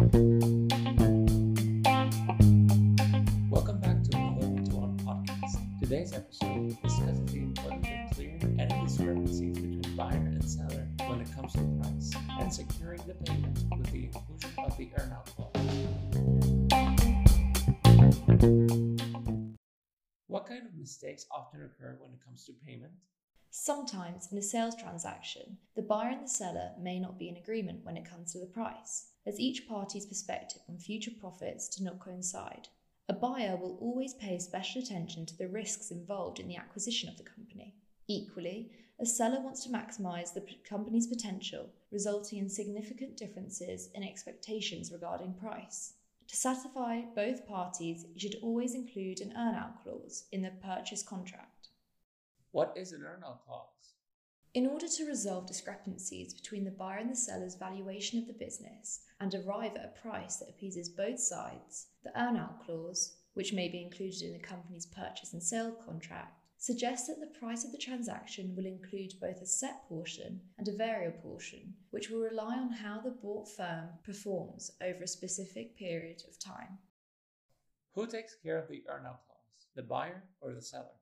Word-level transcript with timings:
Welcome 0.00 0.24
back 3.82 4.02
to 4.04 4.10
to 4.10 4.16
One 4.74 4.96
podcast. 5.04 5.60
Today's 5.78 6.14
episode 6.14 6.74
discusses 6.82 7.26
the 7.26 7.40
importance 7.40 7.86
of 7.86 8.16
clearing 8.16 8.56
any 8.58 8.82
discrepancies 8.86 9.58
between 9.58 9.96
buyer 9.96 10.16
and 10.16 10.42
seller 10.42 10.88
when 11.06 11.20
it 11.20 11.30
comes 11.34 11.52
to 11.52 11.60
price 11.82 12.14
and 12.40 12.50
securing 12.50 13.02
the 13.06 13.12
payment 13.12 13.62
with 13.76 13.92
the 13.92 14.04
inclusion 14.06 14.50
of 14.56 14.74
the 14.78 14.86
earnout 14.96 15.26
clause. 15.36 15.52
What 20.28 20.46
kind 20.46 20.64
of 20.64 20.74
mistakes 20.78 21.26
often 21.30 21.60
occur 21.60 21.98
when 22.00 22.12
it 22.12 22.24
comes 22.24 22.46
to 22.46 22.54
payment? 22.66 22.92
Sometimes 23.52 24.30
in 24.30 24.38
a 24.38 24.42
sales 24.42 24.76
transaction, 24.76 25.58
the 25.74 25.82
buyer 25.82 26.10
and 26.10 26.22
the 26.22 26.28
seller 26.28 26.70
may 26.80 27.00
not 27.00 27.18
be 27.18 27.28
in 27.28 27.36
agreement 27.36 27.84
when 27.84 27.96
it 27.96 28.08
comes 28.08 28.32
to 28.32 28.38
the 28.38 28.46
price, 28.46 29.08
as 29.26 29.40
each 29.40 29.66
party's 29.66 30.06
perspective 30.06 30.62
on 30.68 30.78
future 30.78 31.10
profits 31.18 31.68
do 31.68 31.82
not 31.82 31.98
coincide. 31.98 32.68
A 33.08 33.12
buyer 33.12 33.56
will 33.56 33.76
always 33.80 34.14
pay 34.14 34.38
special 34.38 34.80
attention 34.80 35.26
to 35.26 35.36
the 35.36 35.48
risks 35.48 35.90
involved 35.90 36.38
in 36.38 36.46
the 36.46 36.54
acquisition 36.54 37.08
of 37.08 37.16
the 37.16 37.24
company. 37.24 37.74
Equally, 38.06 38.70
a 39.00 39.04
seller 39.04 39.40
wants 39.40 39.64
to 39.64 39.70
maximize 39.70 40.32
the 40.32 40.46
company's 40.68 41.08
potential, 41.08 41.70
resulting 41.90 42.38
in 42.38 42.48
significant 42.48 43.16
differences 43.16 43.88
in 43.94 44.04
expectations 44.04 44.92
regarding 44.92 45.34
price. 45.34 45.94
To 46.28 46.36
satisfy 46.36 47.00
both 47.16 47.48
parties, 47.48 48.06
you 48.14 48.20
should 48.20 48.36
always 48.42 48.76
include 48.76 49.20
an 49.20 49.34
earnout 49.36 49.82
clause 49.82 50.26
in 50.30 50.42
the 50.42 50.52
purchase 50.62 51.02
contract. 51.02 51.49
What 52.52 52.72
is 52.76 52.92
an 52.92 53.02
earnout 53.02 53.44
clause? 53.46 53.94
In 54.54 54.66
order 54.66 54.88
to 54.88 55.06
resolve 55.06 55.46
discrepancies 55.46 56.34
between 56.34 56.64
the 56.64 56.72
buyer 56.72 56.98
and 56.98 57.08
the 57.08 57.14
seller's 57.14 57.54
valuation 57.54 58.18
of 58.18 58.26
the 58.26 58.32
business 58.32 59.02
and 59.20 59.32
arrive 59.32 59.76
at 59.76 59.84
a 59.84 60.00
price 60.00 60.38
that 60.38 60.48
appeases 60.48 60.88
both 60.88 61.20
sides, 61.20 61.86
the 62.02 62.10
earnout 62.18 62.64
clause, 62.64 63.18
which 63.34 63.52
may 63.52 63.68
be 63.68 63.80
included 63.80 64.22
in 64.22 64.32
the 64.32 64.40
company's 64.40 64.86
purchase 64.86 65.32
and 65.32 65.40
sale 65.40 65.70
contract, 65.86 66.40
suggests 66.58 67.06
that 67.06 67.20
the 67.20 67.38
price 67.38 67.64
of 67.64 67.70
the 67.70 67.78
transaction 67.78 68.56
will 68.56 68.66
include 68.66 69.12
both 69.20 69.40
a 69.40 69.46
set 69.46 69.88
portion 69.88 70.40
and 70.58 70.66
a 70.66 70.76
variable 70.76 71.20
portion, 71.20 71.72
which 71.90 72.10
will 72.10 72.20
rely 72.20 72.56
on 72.56 72.72
how 72.72 73.00
the 73.00 73.10
bought 73.22 73.48
firm 73.48 73.88
performs 74.04 74.72
over 74.82 75.04
a 75.04 75.06
specific 75.06 75.76
period 75.76 76.20
of 76.28 76.36
time. 76.40 76.78
Who 77.94 78.08
takes 78.08 78.34
care 78.34 78.58
of 78.58 78.66
the 78.66 78.82
earnout 78.90 79.22
clause, 79.26 79.68
the 79.76 79.82
buyer 79.82 80.24
or 80.40 80.52
the 80.52 80.60
seller? 80.60 80.96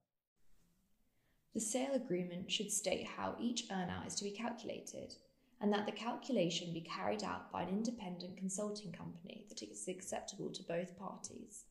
The 1.54 1.60
sale 1.60 1.94
agreement 1.94 2.50
should 2.50 2.70
state 2.70 3.06
how 3.06 3.34
each 3.40 3.68
earnout 3.68 4.06
is 4.06 4.14
to 4.16 4.24
be 4.24 4.30
calculated, 4.30 5.14
and 5.60 5.72
that 5.72 5.86
the 5.86 5.92
calculation 5.92 6.72
be 6.72 6.80
carried 6.82 7.24
out 7.24 7.50
by 7.50 7.62
an 7.62 7.68
independent 7.68 8.36
consulting 8.36 8.92
company 8.92 9.44
that 9.48 9.62
is 9.62 9.88
acceptable 9.88 10.50
to 10.50 10.62
both 10.62 10.96
parties. 10.98 11.64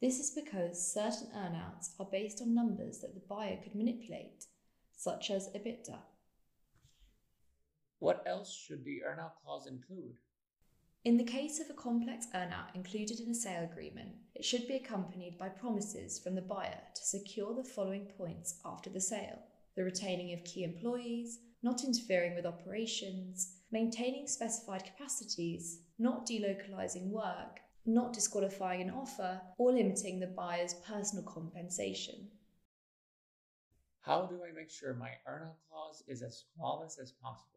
This 0.00 0.18
is 0.18 0.30
because 0.30 0.92
certain 0.92 1.28
earnouts 1.34 1.90
are 1.98 2.08
based 2.10 2.40
on 2.40 2.54
numbers 2.54 2.98
that 2.98 3.14
the 3.14 3.22
buyer 3.28 3.58
could 3.62 3.74
manipulate, 3.74 4.46
such 4.96 5.30
as 5.30 5.48
EBITDA. 5.54 5.98
What 7.98 8.22
else 8.26 8.54
should 8.54 8.84
the 8.84 9.02
earnout 9.06 9.32
clause 9.42 9.66
include? 9.66 10.18
In 11.04 11.18
the 11.18 11.24
case 11.24 11.60
of 11.60 11.68
a 11.68 11.74
complex 11.74 12.28
earnout 12.34 12.74
included 12.74 13.20
in 13.20 13.28
a 13.28 13.34
sale 13.34 13.64
agreement, 13.70 14.14
it 14.34 14.42
should 14.42 14.66
be 14.66 14.76
accompanied 14.76 15.36
by 15.36 15.50
promises 15.50 16.18
from 16.18 16.34
the 16.34 16.40
buyer 16.40 16.80
to 16.94 17.04
secure 17.04 17.54
the 17.54 17.62
following 17.62 18.06
points 18.16 18.58
after 18.64 18.88
the 18.88 19.02
sale 19.02 19.42
the 19.76 19.82
retaining 19.82 20.32
of 20.32 20.44
key 20.44 20.62
employees, 20.62 21.40
not 21.62 21.82
interfering 21.82 22.34
with 22.34 22.46
operations, 22.46 23.56
maintaining 23.72 24.26
specified 24.26 24.84
capacities, 24.84 25.80
not 25.98 26.26
delocalizing 26.26 27.10
work, 27.10 27.58
not 27.84 28.12
disqualifying 28.12 28.80
an 28.80 28.90
offer, 28.90 29.40
or 29.58 29.72
limiting 29.72 30.20
the 30.20 30.28
buyer's 30.28 30.74
personal 30.86 31.24
compensation. 31.24 32.28
How 34.00 34.26
do 34.26 34.40
I 34.48 34.52
make 34.54 34.70
sure 34.70 34.94
my 34.94 35.10
earnout 35.28 35.56
clause 35.68 36.04
is 36.06 36.22
as 36.22 36.44
flawless 36.56 36.98
as 37.02 37.10
possible? 37.10 37.53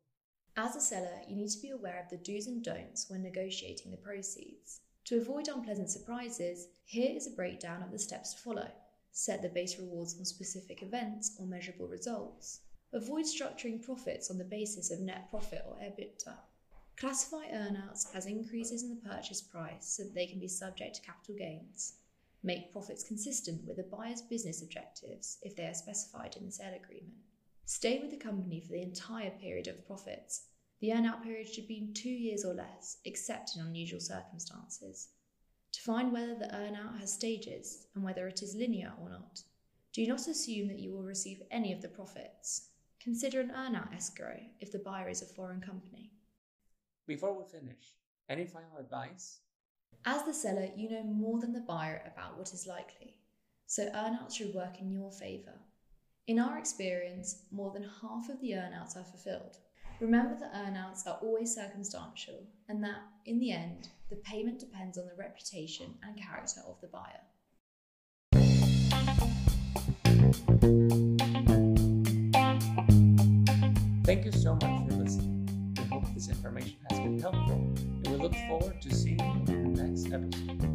As 0.59 0.75
a 0.75 0.81
seller, 0.81 1.22
you 1.28 1.35
need 1.35 1.51
to 1.51 1.62
be 1.62 1.69
aware 1.69 2.01
of 2.01 2.09
the 2.09 2.18
do's 2.18 2.47
and 2.47 2.63
don'ts 2.63 3.12
when 3.12 3.22
negotiating 3.22 3.91
the 3.91 3.97
proceeds. 3.97 4.81
To 5.06 5.18
avoid 5.18 5.50
unpleasant 5.50 5.91
surprises, 5.91 6.69
here 6.84 7.16
is 7.16 7.28
a 7.28 7.35
breakdown 7.35 7.84
of 7.84 7.91
the 7.91 8.00
steps 8.00 8.34
to 8.34 8.41
follow. 8.41 8.72
Set 9.12 9.44
the 9.44 9.50
base 9.50 9.78
rewards 9.78 10.17
on 10.17 10.25
specific 10.25 10.81
events 10.81 11.38
or 11.40 11.46
measurable 11.46 11.88
results. 11.88 12.62
Avoid 12.91 13.25
structuring 13.25 13.84
profits 13.84 14.31
on 14.31 14.40
the 14.40 14.44
basis 14.44 14.90
of 14.90 15.00
net 15.00 15.29
profit 15.29 15.62
or 15.67 15.75
EBITDA. 15.75 16.35
Classify 16.96 17.46
earnouts 17.51 18.07
as 18.16 18.25
increases 18.25 18.81
in 18.81 18.90
the 18.90 19.07
purchase 19.07 19.41
price 19.41 19.88
so 19.88 20.06
that 20.06 20.16
they 20.16 20.25
can 20.25 20.40
be 20.40 20.47
subject 20.47 20.96
to 20.96 21.01
capital 21.03 21.35
gains. 21.38 21.97
Make 22.41 22.72
profits 22.72 23.03
consistent 23.03 23.63
with 23.67 23.78
the 23.78 23.84
buyer's 23.84 24.23
business 24.23 24.63
objectives 24.63 25.38
if 25.44 25.56
they 25.56 25.67
are 25.67 25.75
specified 25.75 26.35
in 26.35 26.47
the 26.47 26.51
sale 26.51 26.73
agreement. 26.73 27.26
Stay 27.69 28.00
with 28.00 28.11
the 28.11 28.16
company 28.17 28.61
for 28.61 28.72
the 28.72 28.81
entire 28.81 29.29
period 29.29 29.67
of 29.67 29.85
profits. 29.85 30.45
The 30.79 30.88
earnout 30.91 31.22
period 31.22 31.50
should 31.50 31.67
be 31.67 31.91
two 31.94 32.09
years 32.09 32.45
or 32.45 32.53
less, 32.53 33.00
except 33.03 33.57
in 33.57 33.61
unusual 33.61 34.00
circumstances. 34.00 35.09
To 35.73 35.81
find 35.81 36.13
whether 36.13 36.33
the 36.33 36.45
earnout 36.45 36.97
has 37.01 37.11
stages 37.11 37.88
and 37.94 38.05
whether 38.05 38.25
it 38.25 38.41
is 38.41 38.55
linear 38.55 38.94
or 39.01 39.09
not, 39.09 39.41
do 39.91 40.07
not 40.07 40.29
assume 40.29 40.69
that 40.69 40.79
you 40.79 40.94
will 40.94 41.03
receive 41.03 41.41
any 41.51 41.73
of 41.73 41.81
the 41.81 41.89
profits. 41.89 42.69
Consider 43.01 43.41
an 43.41 43.51
earnout 43.51 43.94
escrow 43.94 44.39
if 44.61 44.72
the 44.72 44.79
buyer 44.79 45.09
is 45.09 45.22
a 45.22 45.25
foreign 45.25 45.59
company. 45.59 46.13
Before 47.05 47.38
we 47.38 47.44
finish, 47.51 47.95
any 48.29 48.45
final 48.45 48.78
advice? 48.79 49.39
As 50.05 50.23
the 50.23 50.34
seller, 50.34 50.69
you 50.78 50.89
know 50.89 51.03
more 51.03 51.41
than 51.41 51.51
the 51.51 51.59
buyer 51.67 52.01
about 52.13 52.38
what 52.38 52.53
is 52.53 52.66
likely, 52.66 53.17
so 53.66 53.89
earnouts 53.89 54.35
should 54.35 54.55
work 54.55 54.79
in 54.79 54.89
your 54.89 55.11
favour. 55.11 55.59
In 56.27 56.39
our 56.39 56.57
experience, 56.57 57.43
more 57.51 57.71
than 57.71 57.89
half 58.01 58.27
of 58.27 58.41
the 58.41 58.51
earnouts 58.51 58.97
are 58.97 59.05
fulfilled. 59.05 59.55
Remember 60.01 60.35
that 60.38 60.53
earnouts 60.53 61.07
are 61.07 61.17
always 61.21 61.55
circumstantial 61.55 62.43
and 62.67 62.83
that, 62.83 62.99
in 63.25 63.39
the 63.39 63.53
end, 63.53 63.88
the 64.09 64.17
payment 64.17 64.59
depends 64.59 64.97
on 64.97 65.05
the 65.05 65.16
reputation 65.17 65.97
and 66.03 66.21
character 66.21 66.59
of 66.67 66.81
the 66.81 66.87
buyer. 66.87 67.21
Thank 74.03 74.25
you 74.25 74.33
so 74.33 74.55
much 74.55 74.89
for 74.89 74.97
listening. 74.97 75.73
We 75.77 75.83
hope 75.85 76.13
this 76.13 76.27
information 76.27 76.75
has 76.89 76.99
been 76.99 77.21
helpful 77.21 77.53
and 77.53 78.05
we 78.05 78.17
look 78.17 78.35
forward 78.49 78.81
to 78.81 78.93
seeing 78.93 79.45
you 79.47 79.53
in 79.53 79.73
the 79.73 79.81
next 79.81 80.11
episode. 80.11 80.67